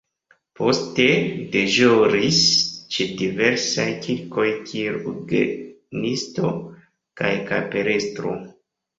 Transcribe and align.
Poste 0.59 1.03
li 1.07 1.33
deĵoris 1.55 2.39
ĉe 2.95 3.05
diversaj 3.19 3.85
kirkoj 4.05 4.45
kiel 4.69 4.97
orgenisto 5.11 6.55
kaj 7.21 7.31
kapelestro. 7.51 8.33